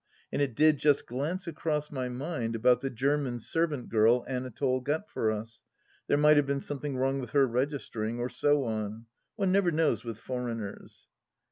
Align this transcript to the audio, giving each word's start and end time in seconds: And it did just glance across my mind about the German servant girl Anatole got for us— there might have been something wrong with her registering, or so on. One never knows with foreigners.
And 0.31 0.41
it 0.41 0.55
did 0.55 0.79
just 0.79 1.05
glance 1.05 1.45
across 1.45 1.91
my 1.91 2.09
mind 2.09 2.55
about 2.55 2.81
the 2.81 2.89
German 2.89 3.37
servant 3.37 3.87
girl 3.87 4.25
Anatole 4.27 4.81
got 4.81 5.07
for 5.07 5.29
us— 5.29 5.61
there 6.07 6.17
might 6.17 6.37
have 6.37 6.47
been 6.47 6.59
something 6.59 6.97
wrong 6.97 7.19
with 7.19 7.33
her 7.33 7.45
registering, 7.47 8.19
or 8.19 8.27
so 8.27 8.65
on. 8.65 9.05
One 9.35 9.51
never 9.51 9.69
knows 9.69 10.03
with 10.03 10.17
foreigners. 10.17 11.07